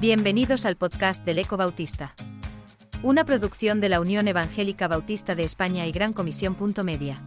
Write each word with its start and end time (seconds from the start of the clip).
Bienvenidos 0.00 0.66
al 0.66 0.76
podcast 0.76 1.24
del 1.24 1.38
Eco 1.38 1.56
Bautista. 1.56 2.14
Una 3.02 3.24
producción 3.24 3.80
de 3.80 3.88
la 3.88 3.98
Unión 3.98 4.28
Evangélica 4.28 4.88
Bautista 4.88 5.34
de 5.34 5.42
España 5.42 5.86
y 5.86 5.92
Gran 5.92 6.12
Comisión. 6.12 6.54
Media. 6.84 7.18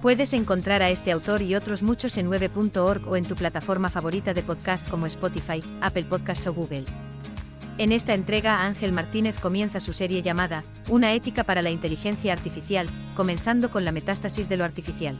Puedes 0.00 0.32
encontrar 0.32 0.82
a 0.82 0.90
este 0.90 1.10
autor 1.10 1.42
y 1.42 1.56
otros 1.56 1.82
muchos 1.82 2.16
en 2.16 2.30
9.org 2.30 3.08
o 3.08 3.16
en 3.16 3.24
tu 3.24 3.34
plataforma 3.34 3.88
favorita 3.88 4.34
de 4.34 4.42
podcast 4.44 4.88
como 4.88 5.06
Spotify, 5.06 5.60
Apple 5.80 6.04
Podcasts 6.04 6.46
o 6.46 6.54
Google. 6.54 6.84
En 7.76 7.90
esta 7.90 8.14
entrega 8.14 8.64
Ángel 8.64 8.92
Martínez 8.92 9.40
comienza 9.40 9.80
su 9.80 9.92
serie 9.92 10.22
llamada 10.22 10.62
Una 10.90 11.12
ética 11.12 11.42
para 11.42 11.60
la 11.60 11.70
inteligencia 11.70 12.32
artificial, 12.32 12.86
comenzando 13.16 13.72
con 13.72 13.84
la 13.84 13.90
metástasis 13.90 14.48
de 14.48 14.56
lo 14.56 14.64
artificial. 14.64 15.16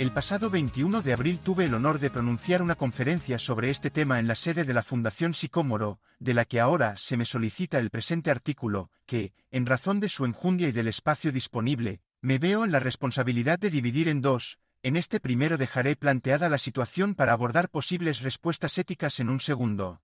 El 0.00 0.12
pasado 0.12 0.48
21 0.48 1.02
de 1.02 1.12
abril 1.12 1.40
tuve 1.40 1.66
el 1.66 1.74
honor 1.74 1.98
de 1.98 2.08
pronunciar 2.08 2.62
una 2.62 2.74
conferencia 2.74 3.38
sobre 3.38 3.68
este 3.68 3.90
tema 3.90 4.18
en 4.18 4.28
la 4.28 4.34
sede 4.34 4.64
de 4.64 4.72
la 4.72 4.82
Fundación 4.82 5.34
Sicómoro, 5.34 6.00
de 6.18 6.32
la 6.32 6.46
que 6.46 6.58
ahora 6.58 6.96
se 6.96 7.18
me 7.18 7.26
solicita 7.26 7.76
el 7.76 7.90
presente 7.90 8.30
artículo, 8.30 8.90
que, 9.04 9.34
en 9.50 9.66
razón 9.66 10.00
de 10.00 10.08
su 10.08 10.24
enjundia 10.24 10.68
y 10.68 10.72
del 10.72 10.88
espacio 10.88 11.32
disponible, 11.32 12.00
me 12.22 12.38
veo 12.38 12.64
en 12.64 12.72
la 12.72 12.80
responsabilidad 12.80 13.58
de 13.58 13.68
dividir 13.68 14.08
en 14.08 14.22
dos, 14.22 14.58
en 14.82 14.96
este 14.96 15.20
primero 15.20 15.58
dejaré 15.58 15.96
planteada 15.96 16.48
la 16.48 16.56
situación 16.56 17.14
para 17.14 17.34
abordar 17.34 17.68
posibles 17.68 18.22
respuestas 18.22 18.78
éticas 18.78 19.20
en 19.20 19.28
un 19.28 19.38
segundo. 19.38 20.00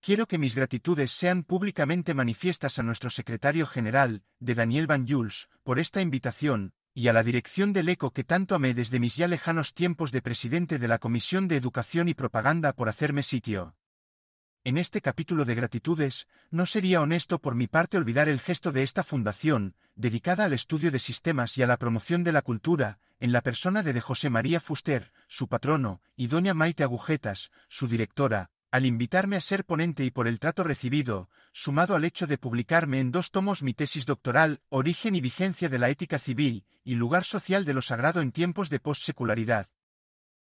Quiero 0.00 0.26
que 0.26 0.38
mis 0.38 0.56
gratitudes 0.56 1.12
sean 1.12 1.44
públicamente 1.44 2.14
manifiestas 2.14 2.80
a 2.80 2.82
nuestro 2.82 3.10
secretario 3.10 3.68
general, 3.68 4.24
de 4.40 4.56
Daniel 4.56 4.88
Van 4.88 5.06
Jules, 5.06 5.48
por 5.62 5.78
esta 5.78 6.00
invitación, 6.00 6.74
y 6.94 7.08
a 7.08 7.12
la 7.12 7.24
dirección 7.24 7.72
del 7.72 7.88
ECO 7.88 8.12
que 8.12 8.22
tanto 8.22 8.54
amé 8.54 8.72
desde 8.72 9.00
mis 9.00 9.16
ya 9.16 9.26
lejanos 9.26 9.74
tiempos 9.74 10.12
de 10.12 10.22
presidente 10.22 10.78
de 10.78 10.88
la 10.88 10.98
Comisión 10.98 11.48
de 11.48 11.56
Educación 11.56 12.08
y 12.08 12.14
Propaganda 12.14 12.72
por 12.72 12.88
hacerme 12.88 13.24
sitio. 13.24 13.74
En 14.62 14.78
este 14.78 15.02
capítulo 15.02 15.44
de 15.44 15.56
gratitudes, 15.56 16.26
no 16.50 16.64
sería 16.64 17.02
honesto 17.02 17.38
por 17.38 17.54
mi 17.54 17.66
parte 17.66 17.98
olvidar 17.98 18.28
el 18.28 18.40
gesto 18.40 18.72
de 18.72 18.82
esta 18.82 19.02
fundación, 19.02 19.74
dedicada 19.94 20.44
al 20.44 20.54
estudio 20.54 20.90
de 20.90 21.00
sistemas 21.00 21.58
y 21.58 21.62
a 21.62 21.66
la 21.66 21.76
promoción 21.76 22.24
de 22.24 22.32
la 22.32 22.40
cultura, 22.40 22.98
en 23.20 23.32
la 23.32 23.42
persona 23.42 23.82
de 23.82 24.00
José 24.00 24.30
María 24.30 24.60
Fuster, 24.60 25.12
su 25.28 25.48
patrono, 25.48 26.00
y 26.16 26.28
doña 26.28 26.54
Maite 26.54 26.82
Agujetas, 26.82 27.50
su 27.68 27.88
directora, 27.88 28.50
al 28.74 28.86
invitarme 28.86 29.36
a 29.36 29.40
ser 29.40 29.64
ponente 29.64 30.04
y 30.04 30.10
por 30.10 30.26
el 30.26 30.40
trato 30.40 30.64
recibido, 30.64 31.30
sumado 31.52 31.94
al 31.94 32.04
hecho 32.04 32.26
de 32.26 32.38
publicarme 32.38 32.98
en 32.98 33.12
dos 33.12 33.30
tomos 33.30 33.62
mi 33.62 33.72
tesis 33.72 34.04
doctoral, 34.04 34.62
Origen 34.68 35.14
y 35.14 35.20
vigencia 35.20 35.68
de 35.68 35.78
la 35.78 35.90
ética 35.90 36.18
civil, 36.18 36.64
y 36.82 36.96
lugar 36.96 37.22
social 37.22 37.64
de 37.64 37.72
lo 37.72 37.82
sagrado 37.82 38.20
en 38.20 38.32
tiempos 38.32 38.70
de 38.70 38.80
postsecularidad. 38.80 39.68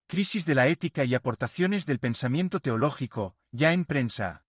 Crisis 0.05 0.45
de 0.45 0.53
la 0.53 0.67
ética 0.67 1.03
y 1.03 1.15
aportaciones 1.15 1.87
del 1.87 1.97
pensamiento 1.97 2.59
teológico, 2.59 3.35
ya 3.49 3.73
en 3.73 3.85
prensa. 3.85 4.45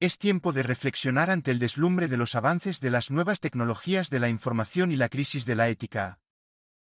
Es 0.00 0.16
tiempo 0.16 0.54
de 0.54 0.62
reflexionar 0.62 1.30
ante 1.30 1.50
el 1.50 1.58
deslumbre 1.58 2.08
de 2.08 2.16
los 2.16 2.34
avances 2.36 2.80
de 2.80 2.88
las 2.88 3.10
nuevas 3.10 3.40
tecnologías 3.40 4.08
de 4.08 4.20
la 4.20 4.30
información 4.30 4.92
y 4.92 4.96
la 4.96 5.10
crisis 5.10 5.44
de 5.44 5.56
la 5.56 5.68
ética. 5.68 6.20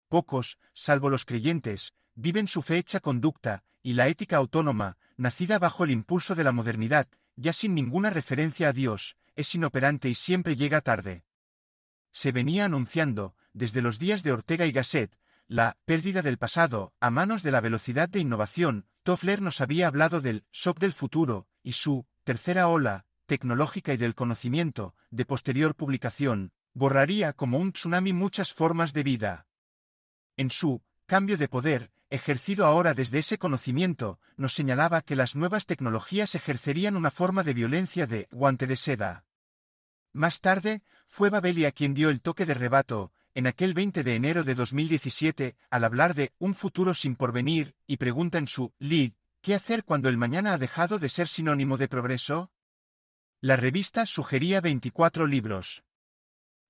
Pocos, 0.06 0.61
salvo 0.72 1.11
los 1.11 1.24
creyentes, 1.24 1.94
viven 2.14 2.46
su 2.46 2.62
fe 2.62 2.78
hecha 2.78 3.00
conducta, 3.00 3.64
y 3.83 3.94
la 3.94 4.06
ética 4.08 4.36
autónoma, 4.36 4.98
nacida 5.20 5.58
bajo 5.58 5.84
el 5.84 5.90
impulso 5.90 6.34
de 6.34 6.44
la 6.44 6.52
modernidad, 6.52 7.06
ya 7.36 7.52
sin 7.52 7.74
ninguna 7.74 8.08
referencia 8.08 8.68
a 8.68 8.72
Dios, 8.72 9.16
es 9.36 9.54
inoperante 9.54 10.08
y 10.08 10.14
siempre 10.14 10.56
llega 10.56 10.80
tarde. 10.80 11.24
Se 12.10 12.32
venía 12.32 12.64
anunciando, 12.64 13.36
desde 13.52 13.82
los 13.82 13.98
días 13.98 14.22
de 14.22 14.32
Ortega 14.32 14.64
y 14.64 14.72
Gasset, 14.72 15.14
la 15.46 15.77
pérdida 15.84 16.22
del 16.22 16.38
pasado, 16.38 16.94
a 17.00 17.10
manos 17.10 17.42
de 17.42 17.50
la 17.50 17.60
velocidad 17.60 18.08
de 18.08 18.20
innovación, 18.20 18.86
Toffler 19.02 19.42
nos 19.42 19.60
había 19.60 19.88
hablado 19.88 20.22
del 20.22 20.45
shock 20.52 20.78
del 20.78 20.95
futuro, 20.95 21.46
y 21.62 21.72
su 21.72 22.06
tercera 22.24 22.68
ola, 22.68 23.05
tecnológica 23.27 23.92
y 23.92 23.98
del 23.98 24.14
conocimiento, 24.14 24.95
de 25.11 25.27
posterior 25.27 25.74
publicación, 25.74 26.52
borraría 26.72 27.34
como 27.34 27.58
un 27.58 27.72
tsunami 27.72 28.14
muchas 28.14 28.55
formas 28.55 28.95
de 28.95 29.02
vida. 29.02 29.46
En 30.39 30.50
su 30.50 30.83
cambio 31.05 31.36
de 31.36 31.48
poder, 31.48 31.90
ejercido 32.10 32.66
ahora 32.66 32.92
desde 32.92 33.18
ese 33.18 33.38
conocimiento, 33.38 34.18
nos 34.36 34.52
señalaba 34.54 35.02
que 35.02 35.16
las 35.16 35.36
nuevas 35.36 35.66
tecnologías 35.66 36.34
ejercerían 36.34 36.96
una 36.96 37.10
forma 37.10 37.44
de 37.44 37.54
violencia 37.54 38.06
de 38.06 38.28
guante 38.32 38.66
de 38.66 38.76
seda. 38.76 39.24
Más 40.12 40.40
tarde, 40.40 40.82
fue 41.06 41.30
Babelia 41.30 41.72
quien 41.72 41.94
dio 41.94 42.10
el 42.10 42.20
toque 42.20 42.46
de 42.46 42.54
rebato, 42.54 43.12
en 43.34 43.46
aquel 43.46 43.74
20 43.74 44.02
de 44.02 44.14
enero 44.16 44.42
de 44.42 44.56
2017, 44.56 45.56
al 45.70 45.84
hablar 45.84 46.14
de 46.14 46.32
un 46.38 46.54
futuro 46.54 46.94
sin 46.94 47.14
porvenir, 47.14 47.74
y 47.86 47.96
pregunta 47.96 48.38
en 48.38 48.48
su 48.48 48.72
lead, 48.80 49.12
¿qué 49.40 49.54
hacer 49.54 49.84
cuando 49.84 50.08
el 50.08 50.16
mañana 50.16 50.52
ha 50.52 50.58
dejado 50.58 50.98
de 50.98 51.08
ser 51.08 51.28
sinónimo 51.28 51.77
de 51.77 51.88
progreso? 51.88 52.50
La 53.40 53.56
revista 53.56 54.04
sugería 54.04 54.60
24 54.60 55.27
libros. 55.27 55.84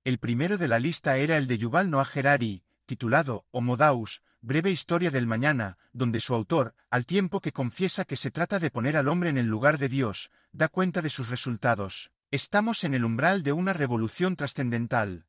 El 0.04 0.18
primero 0.18 0.58
de 0.58 0.68
la 0.68 0.78
lista 0.78 1.16
era 1.16 1.36
el 1.36 1.46
de 1.46 1.58
Yuval 1.58 1.90
Noah 1.90 2.08
Harari, 2.14 2.62
titulado 2.86 3.46
Homo 3.50 3.76
Daus, 3.76 4.22
breve 4.42 4.70
historia 4.70 5.10
del 5.10 5.26
mañana, 5.26 5.78
donde 5.92 6.20
su 6.20 6.34
autor, 6.34 6.74
al 6.88 7.06
tiempo 7.06 7.40
que 7.40 7.52
confiesa 7.52 8.04
que 8.04 8.16
se 8.16 8.30
trata 8.30 8.58
de 8.58 8.70
poner 8.70 8.96
al 8.96 9.08
hombre 9.08 9.30
en 9.30 9.38
el 9.38 9.46
lugar 9.46 9.78
de 9.78 9.88
Dios, 9.88 10.30
da 10.52 10.68
cuenta 10.68 11.02
de 11.02 11.10
sus 11.10 11.28
resultados. 11.28 12.10
Estamos 12.30 12.84
en 12.84 12.94
el 12.94 13.04
umbral 13.04 13.42
de 13.42 13.52
una 13.52 13.72
revolución 13.72 14.36
trascendental. 14.36 15.26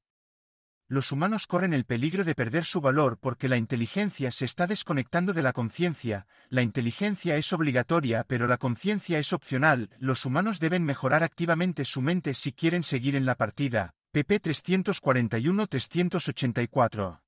Los 0.88 1.12
humanos 1.14 1.48
corren 1.48 1.74
el 1.74 1.86
peligro 1.86 2.26
de 2.26 2.36
perder 2.36 2.66
su 2.66 2.82
valor 2.82 3.18
porque 3.18 3.48
la 3.48 3.56
inteligencia 3.56 4.30
se 4.32 4.44
está 4.44 4.68
desconectando 4.68 5.32
de 5.32 5.42
la 5.42 5.54
conciencia, 5.54 6.28
la 6.50 6.64
inteligencia 6.64 7.38
es 7.38 7.54
obligatoria 7.54 8.26
pero 8.28 8.46
la 8.46 8.58
conciencia 8.58 9.18
es 9.18 9.32
opcional, 9.32 9.90
los 10.00 10.26
humanos 10.26 10.60
deben 10.60 10.84
mejorar 10.84 11.24
activamente 11.24 11.86
su 11.86 12.02
mente 12.02 12.34
si 12.34 12.52
quieren 12.52 12.84
seguir 12.84 13.16
en 13.16 13.26
la 13.26 13.36
partida. 13.36 13.96
pp 14.12 14.42
341-384 14.42 17.21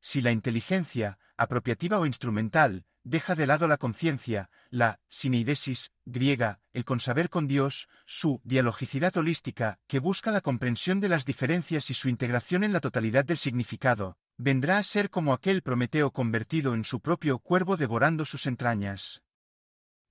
si 0.00 0.20
la 0.20 0.32
inteligencia, 0.32 1.18
apropiativa 1.36 1.98
o 1.98 2.06
instrumental, 2.06 2.84
deja 3.02 3.34
de 3.34 3.46
lado 3.46 3.66
la 3.66 3.78
conciencia, 3.78 4.50
la 4.68 5.00
sineidesis 5.08 5.92
griega, 6.04 6.60
el 6.72 6.84
consaber 6.84 7.30
con 7.30 7.48
Dios, 7.48 7.88
su 8.06 8.40
dialogicidad 8.44 9.16
holística, 9.16 9.78
que 9.86 9.98
busca 9.98 10.30
la 10.30 10.40
comprensión 10.40 11.00
de 11.00 11.08
las 11.08 11.24
diferencias 11.24 11.90
y 11.90 11.94
su 11.94 12.08
integración 12.08 12.64
en 12.64 12.72
la 12.72 12.80
totalidad 12.80 13.24
del 13.24 13.38
significado, 13.38 14.18
vendrá 14.36 14.78
a 14.78 14.82
ser 14.82 15.10
como 15.10 15.32
aquel 15.32 15.62
Prometeo 15.62 16.10
convertido 16.10 16.74
en 16.74 16.84
su 16.84 17.00
propio 17.00 17.38
cuervo 17.38 17.76
devorando 17.76 18.24
sus 18.24 18.46
entrañas. 18.46 19.22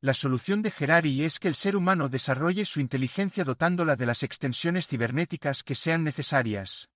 La 0.02 0.14
solución 0.14 0.62
de 0.62 0.72
Gerari 0.72 1.24
es 1.24 1.40
que 1.40 1.50
el 1.50 1.56
ser 1.56 1.76
humano 1.76 2.08
desarrolle 2.08 2.66
su 2.66 2.80
inteligencia 2.80 3.44
dotándola 3.44 3.98
de 3.98 4.06
las 4.06 4.24
extensiones 4.24 4.88
cibernéticas 4.88 5.62
que 5.62 5.76
sean 5.76 6.06
necesarias. 6.06 6.90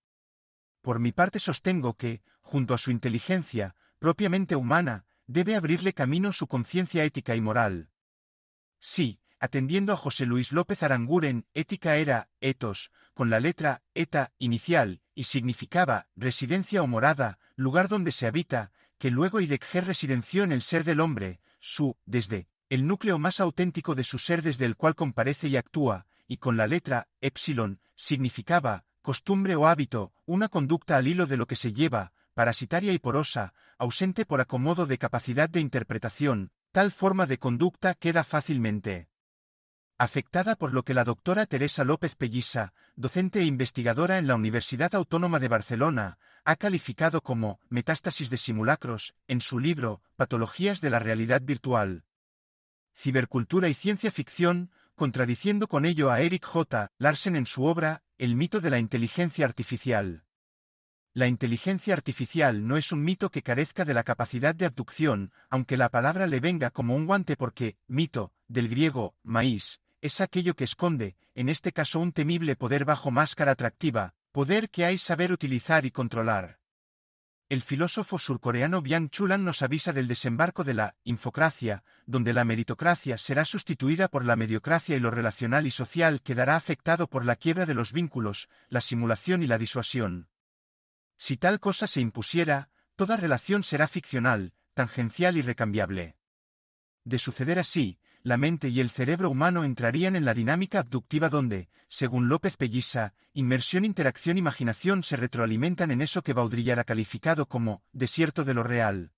Por 0.83 0.99
mi 0.99 1.13
parte 1.13 1.39
sostengo 1.39 1.93
que, 1.95 2.21
junto 2.41 2.73
a 2.73 2.77
su 2.77 2.91
inteligencia, 2.91 3.73
propiamente 3.99 4.57
humana, 4.57 5.05
debe 5.27 5.55
abrirle 5.55 5.93
camino 5.93 6.33
su 6.33 6.47
conciencia 6.47 7.05
ética 7.05 7.37
y 7.37 7.41
moral. 7.41 7.89
Sí, 8.79 9.21
atendiendo 9.39 9.93
a 9.93 9.97
José 9.97 10.25
Luis 10.25 10.51
López 10.51 10.83
Aranguren, 10.83 11.45
ética 11.53 11.95
era, 11.95 12.27
etos, 12.41 12.91
con 13.13 13.29
la 13.29 13.39
letra 13.39 13.81
eta 13.93 14.33
inicial, 14.39 15.01
y 15.15 15.23
significaba 15.23 16.07
residencia 16.17 16.83
o 16.83 16.87
morada, 16.87 17.39
lugar 17.55 17.87
donde 17.87 18.11
se 18.11 18.27
habita, 18.27 18.73
que 18.97 19.09
luego 19.09 19.39
Idegger 19.39 19.85
residenció 19.85 20.43
en 20.43 20.51
el 20.51 20.61
ser 20.61 20.83
del 20.83 20.99
hombre, 20.99 21.39
su, 21.61 21.95
desde, 22.05 22.49
el 22.67 22.87
núcleo 22.87 23.19
más 23.19 23.39
auténtico 23.39 23.95
de 23.95 24.03
su 24.03 24.19
ser 24.19 24.41
desde 24.41 24.65
el 24.65 24.75
cual 24.75 24.95
comparece 24.95 25.47
y 25.47 25.55
actúa, 25.55 26.07
y 26.27 26.37
con 26.37 26.57
la 26.57 26.67
letra 26.67 27.07
epsilon, 27.21 27.79
significaba, 27.95 28.83
costumbre 29.03 29.55
o 29.55 29.67
hábito, 29.67 30.13
una 30.25 30.49
conducta 30.49 30.97
al 30.97 31.07
hilo 31.07 31.27
de 31.27 31.37
lo 31.37 31.45
que 31.45 31.55
se 31.55 31.73
lleva, 31.73 32.13
parasitaria 32.33 32.91
y 32.93 32.97
porosa, 32.97 33.53
ausente 33.77 34.25
por 34.25 34.41
acomodo 34.41 34.87
de 34.87 34.97
capacidad 34.97 35.47
de 35.47 35.59
interpretación, 35.59 36.51
tal 36.71 36.91
forma 36.91 37.27
de 37.27 37.37
conducta 37.37 37.93
queda 37.93 38.23
fácilmente 38.23 39.09
afectada 40.03 40.55
por 40.55 40.73
lo 40.73 40.83
que 40.83 40.93
la 40.93 41.05
doctora 41.05 41.45
Teresa 41.45 41.85
López 41.85 42.15
Pellisa, 42.15 42.73
docente 42.95 43.39
e 43.39 43.45
investigadora 43.45 44.17
en 44.17 44.27
la 44.27 44.35
Universidad 44.35 44.93
Autónoma 44.95 45.39
de 45.39 45.47
Barcelona, 45.47 46.17
ha 46.43 46.55
calificado 46.57 47.21
como 47.21 47.59
metástasis 47.69 48.29
de 48.29 48.37
simulacros, 48.37 49.15
en 49.27 49.39
su 49.39 49.59
libro 49.59 50.01
Patologías 50.17 50.81
de 50.81 50.89
la 50.89 50.99
Realidad 50.99 51.41
Virtual. 51.41 52.03
Cibercultura 52.93 53.69
y 53.69 53.73
ciencia 53.73 54.11
ficción, 54.11 54.71
contradiciendo 54.95 55.67
con 55.67 55.85
ello 55.85 56.11
a 56.11 56.19
Eric 56.19 56.45
J. 56.45 56.91
Larsen 56.97 57.35
en 57.35 57.45
su 57.45 57.63
obra 57.63 58.03
el 58.23 58.37
mito 58.37 58.61
de 58.61 58.69
la 58.69 58.79
inteligencia 58.79 59.43
artificial. 59.43 60.23
La 61.13 61.27
inteligencia 61.27 61.93
artificial 61.93 62.65
no 62.65 62.77
es 62.77 62.93
un 62.93 63.03
mito 63.03 63.29
que 63.29 63.41
carezca 63.41 63.83
de 63.83 63.93
la 63.93 64.05
capacidad 64.05 64.55
de 64.55 64.65
abducción, 64.65 65.33
aunque 65.49 65.75
la 65.75 65.89
palabra 65.89 66.25
le 66.25 66.39
venga 66.39 66.69
como 66.69 66.95
un 66.95 67.05
guante 67.05 67.35
porque, 67.35 67.75
mito, 67.85 68.31
del 68.47 68.69
griego, 68.69 69.13
maíz, 69.23 69.81
es 69.99 70.21
aquello 70.21 70.55
que 70.55 70.63
esconde, 70.63 71.17
en 71.35 71.49
este 71.49 71.73
caso 71.73 71.99
un 71.99 72.13
temible 72.13 72.55
poder 72.55 72.85
bajo 72.85 73.11
máscara 73.11 73.51
atractiva, 73.51 74.13
poder 74.31 74.69
que 74.69 74.85
hay 74.85 74.97
saber 74.97 75.33
utilizar 75.33 75.85
y 75.85 75.91
controlar. 75.91 76.62
El 77.53 77.61
filósofo 77.61 78.17
surcoreano 78.17 78.81
Byung 78.81 79.11
Chulan 79.11 79.45
nos 79.45 79.61
avisa 79.61 79.93
del 79.93 80.07
desembarco 80.07 80.63
de 80.63 80.73
la 80.73 80.95
infocracia, 81.03 81.83
donde 82.07 82.33
la 82.33 82.45
meritocracia 82.45 83.19
será 83.19 83.45
sustituida 83.45 84.07
por 84.07 84.25
la 84.25 84.35
mediocracia 84.35 84.97
y 84.97 84.99
lo 84.99 85.11
relacional 85.11 85.67
y 85.67 85.71
social 85.71 86.23
quedará 86.23 86.55
afectado 86.55 87.07
por 87.07 87.25
la 87.25 87.35
quiebra 87.35 87.67
de 87.67 87.75
los 87.75 87.93
vínculos, 87.93 88.49
la 88.69 88.81
simulación 88.81 89.43
y 89.43 89.47
la 89.47 89.59
disuasión. 89.59 90.29
Si 91.15 91.37
tal 91.37 91.59
cosa 91.59 91.85
se 91.85 92.01
impusiera, 92.01 92.69
toda 92.95 93.17
relación 93.17 93.63
será 93.63 93.87
ficcional, 93.87 94.53
tangencial 94.73 95.37
y 95.37 95.43
recambiable. 95.43 96.17
De 97.03 97.19
suceder 97.19 97.59
así, 97.59 97.99
la 98.23 98.37
mente 98.37 98.69
y 98.69 98.79
el 98.79 98.89
cerebro 98.89 99.29
humano 99.29 99.65
entrarían 99.65 100.15
en 100.15 100.23
la 100.23 100.33
dinámica 100.33 100.79
abductiva 100.79 101.27
donde, 101.27 101.67
según 101.89 102.29
López 102.29 102.55
Pellisa, 102.55 103.13
inmersión, 103.33 103.83
interacción, 103.83 104.37
imaginación 104.37 105.03
se 105.03 105.17
retroalimentan 105.17 105.91
en 105.91 106.01
eso 106.01 106.21
que 106.21 106.31
Baudrillard 106.31 106.79
ha 106.79 106.83
calificado 106.85 107.47
como 107.47 107.83
desierto 107.91 108.45
de 108.45 108.53
lo 108.53 108.63
real. 108.63 109.11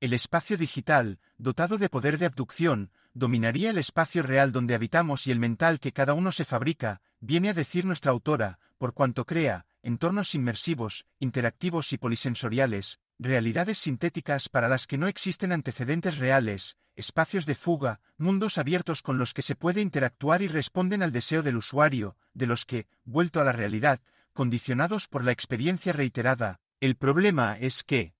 El 0.00 0.12
espacio 0.12 0.56
digital, 0.56 1.18
dotado 1.36 1.78
de 1.78 1.88
poder 1.88 2.16
de 2.18 2.26
abducción, 2.26 2.90
dominaría 3.12 3.70
el 3.70 3.78
espacio 3.78 4.22
real 4.22 4.52
donde 4.52 4.74
habitamos 4.74 5.26
y 5.26 5.32
el 5.32 5.38
mental 5.38 5.80
que 5.80 5.92
cada 5.92 6.14
uno 6.14 6.30
se 6.32 6.44
fabrica, 6.44 7.02
viene 7.20 7.50
a 7.50 7.54
decir 7.54 7.84
nuestra 7.84 8.12
autora, 8.12 8.58
por 8.78 8.94
cuanto 8.94 9.24
crea, 9.26 9.66
entornos 9.82 10.34
inmersivos, 10.34 11.06
interactivos 11.18 11.92
y 11.92 11.98
polisensoriales, 11.98 13.00
realidades 13.18 13.78
sintéticas 13.78 14.48
para 14.48 14.68
las 14.68 14.86
que 14.86 14.98
no 14.98 15.08
existen 15.08 15.52
antecedentes 15.52 16.18
reales, 16.18 16.76
espacios 16.96 17.46
de 17.46 17.54
fuga, 17.54 18.00
mundos 18.16 18.58
abiertos 18.58 19.02
con 19.02 19.18
los 19.18 19.34
que 19.34 19.42
se 19.42 19.56
puede 19.56 19.80
interactuar 19.80 20.42
y 20.42 20.48
responden 20.48 21.02
al 21.02 21.12
deseo 21.12 21.42
del 21.42 21.56
usuario, 21.56 22.16
de 22.34 22.46
los 22.46 22.64
que, 22.64 22.86
vuelto 23.04 23.40
a 23.40 23.44
la 23.44 23.52
realidad, 23.52 24.00
condicionados 24.32 25.08
por 25.08 25.24
la 25.24 25.32
experiencia 25.32 25.92
reiterada, 25.92 26.60
el 26.80 26.96
problema 26.96 27.56
es 27.58 27.82
que 27.82 28.14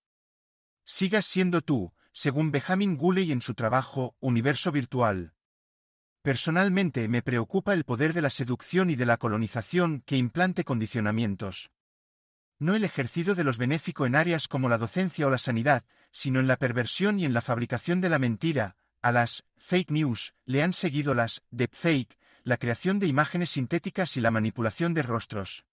sigas 0.85 1.27
siendo 1.27 1.63
tú, 1.63 1.93
según 2.13 2.51
Benjamin 2.51 2.97
Guley 2.97 3.33
en 3.33 3.41
su 3.41 3.55
trabajo 3.55 4.17
Universo 4.21 4.73
Virtual. 4.73 5.35
Personalmente 6.23 7.09
me 7.09 7.23
preocupa 7.23 7.73
el 7.73 7.85
poder 7.85 8.13
de 8.13 8.23
la 8.23 8.31
seducción 8.31 8.91
y 8.91 8.97
de 8.97 9.07
la 9.07 9.17
colonización 9.17 10.03
que 10.07 10.17
implante 10.17 10.65
condicionamientos 10.65 11.71
no 12.63 12.77
el 12.77 12.85
ejercido 12.85 13.35
de 13.35 13.43
los 13.43 13.59
benéfico 13.59 14.07
en 14.07 14.15
áreas 14.15 14.47
como 14.47 14.69
la 14.69 14.79
docencia 14.79 15.27
o 15.27 15.31
la 15.31 15.39
sanidad, 15.39 15.85
sino 16.13 16.39
en 16.39 16.47
la 16.47 16.57
perversión 16.57 17.19
y 17.19 17.25
en 17.25 17.35
la 17.35 17.41
fabricación 17.41 18.01
de 18.01 18.09
la 18.09 18.21
mentira, 18.21 18.77
a 19.03 19.11
las 19.11 19.45
fake 19.57 19.91
news 19.91 20.33
le 20.45 20.63
han 20.63 20.73
seguido 20.73 21.13
las 21.13 21.43
deepfake, 21.51 22.17
la 22.45 22.59
creación 22.59 23.01
de 23.01 23.09
imágenes 23.09 23.51
sintéticas 23.51 24.17
y 24.17 24.21
la 24.21 24.31
manipulación 24.31 24.95
de 24.95 25.03
rostros. 25.03 25.67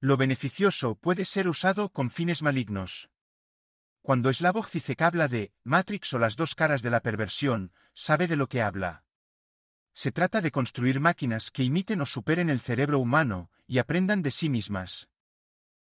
Lo 0.00 0.16
beneficioso 0.16 0.96
puede 0.96 1.24
ser 1.24 1.46
usado 1.46 1.90
con 1.90 2.10
fines 2.10 2.42
malignos. 2.42 3.08
Cuando 4.02 4.32
Slavoj 4.32 4.66
Zizek 4.66 5.02
habla 5.02 5.28
de 5.28 5.52
Matrix 5.62 6.12
o 6.14 6.18
las 6.18 6.34
dos 6.34 6.56
caras 6.56 6.82
de 6.82 6.90
la 6.90 7.02
perversión, 7.02 7.72
sabe 7.94 8.26
de 8.26 8.34
lo 8.34 8.48
que 8.48 8.62
habla. 8.62 9.04
Se 9.92 10.10
trata 10.10 10.40
de 10.40 10.50
construir 10.50 10.98
máquinas 10.98 11.52
que 11.52 11.62
imiten 11.62 12.00
o 12.00 12.06
superen 12.06 12.50
el 12.50 12.58
cerebro 12.58 12.98
humano, 12.98 13.48
y 13.68 13.78
aprendan 13.78 14.22
de 14.22 14.32
sí 14.32 14.48
mismas. 14.48 15.09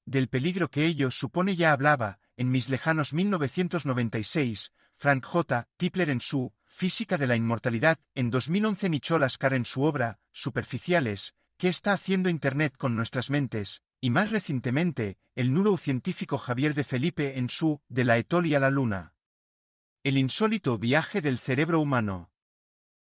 Del 0.08 0.30
peligro 0.30 0.70
que 0.70 0.86
ello 0.86 1.10
supone 1.10 1.54
ya 1.54 1.70
hablaba, 1.70 2.18
en 2.38 2.50
mis 2.50 2.70
lejanos 2.70 3.12
1996, 3.12 4.72
Frank 4.96 5.22
J. 5.22 5.68
Tipler 5.76 6.08
en 6.08 6.20
su 6.20 6.54
Física 6.64 7.18
de 7.18 7.26
la 7.26 7.36
Inmortalidad, 7.36 7.98
en 8.14 8.30
2011 8.30 8.88
Nicholas 8.88 9.36
Carr 9.36 9.52
en 9.52 9.66
su 9.66 9.82
obra, 9.82 10.18
Superficiales, 10.32 11.34
¿qué 11.58 11.68
está 11.68 11.92
haciendo 11.92 12.30
Internet 12.30 12.74
con 12.78 12.96
nuestras 12.96 13.28
mentes? 13.28 13.82
Y 14.00 14.08
más 14.08 14.30
recientemente, 14.30 15.18
el 15.34 15.52
científico 15.76 16.38
Javier 16.38 16.72
de 16.72 16.84
Felipe 16.84 17.36
en 17.36 17.50
su 17.50 17.82
De 17.90 18.04
la 18.04 18.16
Etoli 18.16 18.54
a 18.54 18.60
la 18.60 18.70
Luna. 18.70 19.12
El 20.04 20.16
insólito 20.16 20.78
viaje 20.78 21.20
del 21.20 21.38
cerebro 21.38 21.80
humano. 21.80 22.30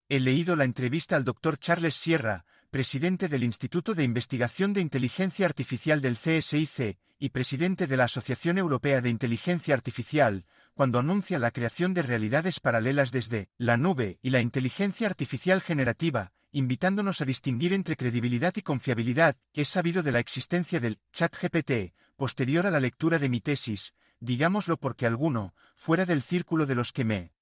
He 0.07 0.21
leído 0.21 0.55
la 0.55 0.63
entrevista 0.63 1.17
al 1.17 1.25
doctor 1.25 1.57
Charles 1.57 1.95
Sierra, 1.95 2.45
presidente 2.75 3.29
del 3.29 3.45
Instituto 3.45 3.93
de 3.93 4.03
Investigación 4.03 4.73
de 4.73 4.81
Inteligencia 4.81 5.45
Artificial 5.45 6.01
del 6.01 6.17
CSIC 6.17 6.97
y 7.17 7.29
presidente 7.29 7.87
de 7.87 7.95
la 7.95 8.03
Asociación 8.03 8.57
Europea 8.57 8.99
de 8.99 9.07
Inteligencia 9.07 9.73
Artificial, 9.73 10.43
cuando 10.73 10.99
anuncia 10.99 11.39
la 11.39 11.51
creación 11.51 11.93
de 11.93 12.01
realidades 12.01 12.59
paralelas 12.59 13.13
desde 13.13 13.47
la 13.57 13.77
nube 13.77 14.19
y 14.21 14.31
la 14.31 14.41
inteligencia 14.41 15.07
artificial 15.07 15.61
generativa, 15.61 16.33
invitándonos 16.51 17.21
a 17.21 17.25
distinguir 17.25 17.71
entre 17.71 17.95
credibilidad 17.95 18.51
y 18.57 18.61
confiabilidad, 18.61 19.37
que 19.53 19.61
es 19.61 19.69
sabido 19.69 20.03
de 20.03 20.11
la 20.11 20.19
existencia 20.19 20.81
del 20.81 20.99
chat 21.13 21.33
GPT, 21.33 21.93
posterior 22.17 22.67
a 22.67 22.71
la 22.71 22.81
lectura 22.81 23.19
de 23.19 23.29
mi 23.29 23.39
tesis, 23.39 23.93
digámoslo 24.19 24.75
porque 24.75 25.05
alguno, 25.05 25.55
fuera 25.75 26.05
del 26.05 26.21
círculo 26.21 26.65
de 26.65 26.75
los 26.75 26.91
que 26.91 27.05
me 27.05 27.34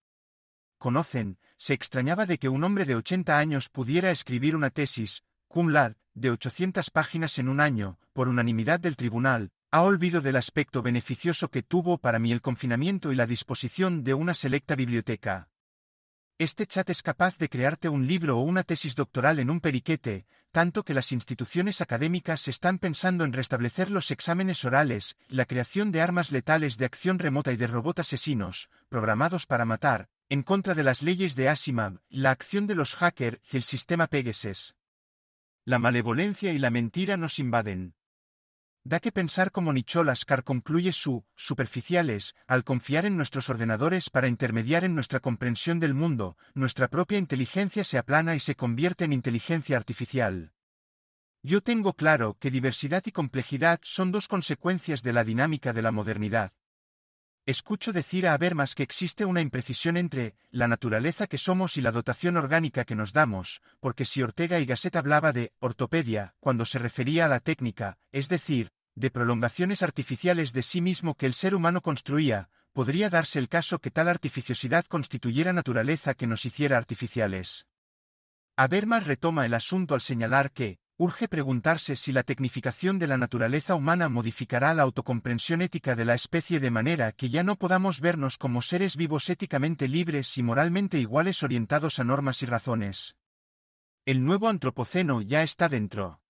conocen, 0.83 1.37
se 1.55 1.73
extrañaba 1.73 2.25
de 2.25 2.37
que 2.37 2.49
un 2.49 2.61
hombre 2.65 2.83
de 2.83 2.95
80 2.95 3.37
años 3.37 3.69
pudiera 3.69 4.11
escribir 4.11 4.53
una 4.53 4.69
tesis, 4.69 5.23
cum 5.47 5.69
laude, 5.69 5.95
de 6.13 6.29
800 6.29 6.89
páginas 6.89 7.39
en 7.39 7.47
un 7.47 7.61
año, 7.61 7.97
por 8.11 8.27
unanimidad 8.27 8.81
del 8.81 8.97
tribunal, 8.97 9.53
ha 9.71 9.81
olvido 9.81 10.19
del 10.19 10.35
aspecto 10.35 10.81
beneficioso 10.81 11.47
que 11.47 11.63
tuvo 11.63 11.99
para 11.99 12.19
mí 12.19 12.33
el 12.33 12.41
confinamiento 12.41 13.13
y 13.13 13.15
la 13.15 13.25
disposición 13.25 14.03
de 14.03 14.13
una 14.13 14.33
selecta 14.33 14.75
biblioteca. 14.75 15.47
Este 16.37 16.67
chat 16.67 16.89
es 16.89 17.01
capaz 17.01 17.37
de 17.37 17.47
crearte 17.47 17.87
un 17.87 18.05
libro 18.05 18.37
o 18.37 18.41
una 18.41 18.63
tesis 18.63 18.93
doctoral 18.93 19.39
en 19.39 19.49
un 19.49 19.61
periquete, 19.61 20.25
tanto 20.51 20.83
que 20.83 20.93
las 20.93 21.13
instituciones 21.13 21.79
académicas 21.79 22.49
están 22.49 22.77
pensando 22.77 23.23
en 23.23 23.31
restablecer 23.31 23.89
los 23.89 24.11
exámenes 24.11 24.65
orales, 24.65 25.15
la 25.29 25.45
creación 25.45 25.93
de 25.93 26.01
armas 26.01 26.33
letales 26.33 26.77
de 26.77 26.83
acción 26.83 27.19
remota 27.19 27.53
y 27.53 27.55
de 27.55 27.67
robots 27.67 28.01
asesinos, 28.01 28.69
programados 28.89 29.45
para 29.45 29.63
matar, 29.63 30.09
en 30.33 30.41
contra 30.41 30.73
de 30.73 30.81
las 30.81 31.03
leyes 31.03 31.35
de 31.35 31.47
Asimov, 31.47 31.99
la 32.09 32.31
acción 32.31 32.65
de 32.65 32.73
los 32.73 32.95
hackers 32.95 33.39
y 33.53 33.57
el 33.57 33.61
sistema 33.61 34.07
Pegasus. 34.07 34.73
La 35.63 35.77
malevolencia 35.77 36.51
y 36.53 36.57
la 36.57 36.71
mentira 36.71 37.17
nos 37.17 37.37
invaden. 37.37 37.93
Da 38.83 38.99
que 38.99 39.11
pensar 39.11 39.51
como 39.51 39.71
Nicholas 39.73 40.25
Carr 40.25 40.43
concluye 40.43 40.91
su 40.91 41.23
superficiales 41.35 42.33
al 42.47 42.63
confiar 42.63 43.05
en 43.05 43.15
nuestros 43.15 43.47
ordenadores 43.47 44.09
para 44.09 44.27
intermediar 44.27 44.83
en 44.83 44.95
nuestra 44.95 45.19
comprensión 45.19 45.79
del 45.79 45.93
mundo, 45.93 46.35
nuestra 46.55 46.87
propia 46.87 47.19
inteligencia 47.19 47.83
se 47.83 47.99
aplana 47.99 48.33
y 48.33 48.39
se 48.39 48.55
convierte 48.55 49.05
en 49.05 49.13
inteligencia 49.13 49.77
artificial. 49.77 50.51
Yo 51.43 51.61
tengo 51.61 51.93
claro 51.93 52.37
que 52.39 52.49
diversidad 52.49 53.03
y 53.05 53.11
complejidad 53.11 53.79
son 53.83 54.11
dos 54.11 54.27
consecuencias 54.27 55.03
de 55.03 55.13
la 55.13 55.23
dinámica 55.23 55.73
de 55.73 55.83
la 55.83 55.91
modernidad. 55.91 56.53
Escucho 57.45 57.91
decir 57.91 58.25
a 58.25 58.33
Habermas 58.33 58.73
que 58.73 58.83
existe 58.83 59.25
una 59.25 59.41
imprecisión 59.41 59.97
entre 59.97 60.35
la 60.49 60.69
naturaleza 60.69 61.27
que 61.27 61.37
somos 61.37 61.75
y 61.75 61.81
la 61.81 61.91
dotación 61.91 62.37
orgánica 62.37 62.85
que 62.85 62.95
nos 62.95 63.11
damos, 63.11 63.61
porque 63.81 64.05
si 64.05 64.21
Ortega 64.21 64.61
y 64.61 64.65
Gasset 64.65 64.95
hablaba 64.95 65.33
de 65.33 65.51
ortopedia 65.59 66.35
cuando 66.39 66.65
se 66.65 66.79
refería 66.79 67.25
a 67.25 67.27
la 67.27 67.41
técnica, 67.41 67.97
es 68.13 68.29
decir, 68.29 68.71
de 68.95 69.11
prolongaciones 69.11 69.83
artificiales 69.83 70.53
de 70.53 70.63
sí 70.63 70.79
mismo 70.79 71.15
que 71.15 71.25
el 71.25 71.33
ser 71.33 71.53
humano 71.53 71.81
construía, 71.81 72.49
podría 72.71 73.09
darse 73.09 73.39
el 73.39 73.49
caso 73.49 73.79
que 73.79 73.91
tal 73.91 74.07
artificiosidad 74.07 74.85
constituyera 74.85 75.51
naturaleza 75.51 76.13
que 76.13 76.27
nos 76.27 76.45
hiciera 76.45 76.77
artificiales. 76.77 77.67
Habermas 78.55 79.05
retoma 79.05 79.45
el 79.45 79.53
asunto 79.53 79.95
al 79.95 80.01
señalar 80.01 80.51
que, 80.51 80.79
Urge 80.97 81.27
preguntarse 81.27 81.95
si 81.95 82.11
la 82.11 82.21
tecnificación 82.21 82.99
de 82.99 83.07
la 83.07 83.17
naturaleza 83.17 83.73
humana 83.73 84.09
modificará 84.09 84.75
la 84.75 84.83
autocomprensión 84.83 85.63
ética 85.63 85.95
de 85.95 86.05
la 86.05 86.13
especie 86.13 86.59
de 86.59 86.69
manera 86.69 87.11
que 87.13 87.31
ya 87.31 87.43
no 87.43 87.55
podamos 87.55 87.99
vernos 87.99 88.37
como 88.37 88.61
seres 88.61 88.95
vivos 88.95 89.27
éticamente 89.29 89.87
libres 89.87 90.37
y 90.37 90.43
moralmente 90.43 90.99
iguales 90.99 91.41
orientados 91.41 91.97
a 91.97 92.03
normas 92.03 92.43
y 92.43 92.45
razones. 92.45 93.15
El 94.05 94.23
nuevo 94.23 94.49
antropoceno 94.49 95.23
ya 95.23 95.41
está 95.41 95.67
dentro. 95.67 96.21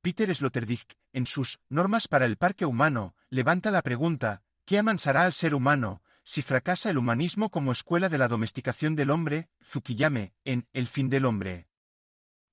Peter 0.00 0.34
Sloterdijk, 0.34 0.96
en 1.12 1.26
sus 1.26 1.60
Normas 1.68 2.08
para 2.08 2.26
el 2.26 2.36
Parque 2.36 2.66
Humano, 2.66 3.14
levanta 3.30 3.70
la 3.70 3.82
pregunta, 3.82 4.42
¿qué 4.64 4.78
amansará 4.78 5.22
al 5.22 5.32
ser 5.32 5.54
humano, 5.54 6.02
si 6.24 6.42
fracasa 6.42 6.90
el 6.90 6.98
humanismo 6.98 7.50
como 7.50 7.70
escuela 7.70 8.08
de 8.08 8.18
la 8.18 8.26
domesticación 8.26 8.96
del 8.96 9.10
hombre, 9.10 9.48
Fukuyame, 9.60 10.34
en 10.44 10.66
El 10.72 10.88
fin 10.88 11.08
del 11.08 11.24
hombre? 11.24 11.65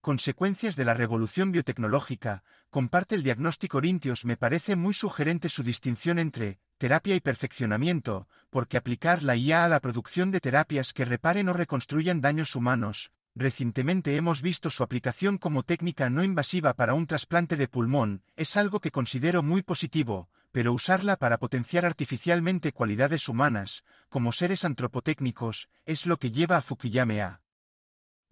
Consecuencias 0.03 0.75
de 0.75 0.83
la 0.83 0.93
revolución 0.93 1.53
biotecnológica, 1.53 2.43
comparte 2.69 3.15
el 3.15 3.23
diagnóstico 3.23 3.77
Orintios 3.77 4.25
me 4.25 4.35
parece 4.35 4.75
muy 4.75 4.93
sugerente 4.93 5.47
su 5.47 5.63
distinción 5.63 6.19
entre 6.19 6.59
terapia 6.77 7.15
y 7.15 7.21
perfeccionamiento, 7.21 8.27
porque 8.49 8.75
aplicar 8.75 9.23
la 9.23 9.37
IA 9.37 9.63
a 9.63 9.69
la 9.69 9.79
producción 9.79 10.29
de 10.29 10.41
terapias 10.41 10.91
que 10.91 11.05
reparen 11.05 11.47
o 11.47 11.53
reconstruyan 11.53 12.19
daños 12.19 12.57
humanos, 12.57 13.13
recientemente 13.33 14.17
hemos 14.17 14.41
visto 14.41 14.69
su 14.69 14.83
aplicación 14.83 15.37
como 15.37 15.63
técnica 15.63 16.09
no 16.09 16.21
invasiva 16.21 16.73
para 16.73 16.95
un 16.95 17.07
trasplante 17.07 17.55
de 17.55 17.69
pulmón, 17.69 18.23
es 18.35 18.57
algo 18.57 18.81
que 18.81 18.91
considero 18.91 19.41
muy 19.41 19.61
positivo, 19.61 20.27
pero 20.51 20.73
usarla 20.73 21.15
para 21.15 21.37
potenciar 21.37 21.85
artificialmente 21.85 22.73
cualidades 22.73 23.29
humanas, 23.29 23.85
como 24.09 24.33
seres 24.33 24.65
antropotécnicos, 24.65 25.69
es 25.85 26.05
lo 26.05 26.17
que 26.17 26.29
lleva 26.29 26.57
a 26.57 26.61
Fukuyama. 26.61 27.23
a 27.23 27.42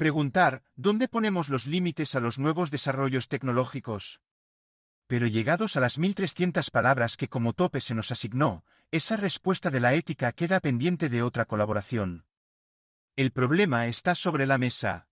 Preguntar, 0.01 0.63
¿dónde 0.75 1.07
ponemos 1.07 1.47
los 1.47 1.67
límites 1.67 2.15
a 2.15 2.19
los 2.19 2.39
nuevos 2.39 2.71
desarrollos 2.71 3.27
tecnológicos? 3.27 4.19
Pero 5.05 5.27
llegados 5.27 5.77
a 5.77 5.79
las 5.79 5.99
1300 5.99 6.71
palabras 6.71 7.17
que 7.17 7.27
como 7.27 7.53
tope 7.53 7.81
se 7.81 7.93
nos 7.93 8.11
asignó, 8.11 8.65
esa 8.89 9.15
respuesta 9.15 9.69
de 9.69 9.79
la 9.79 9.93
ética 9.93 10.31
queda 10.31 10.59
pendiente 10.59 11.07
de 11.07 11.21
otra 11.21 11.45
colaboración. 11.45 12.25
El 13.15 13.31
problema 13.31 13.85
está 13.85 14.15
sobre 14.15 14.47
la 14.47 14.57
mesa. 14.57 15.07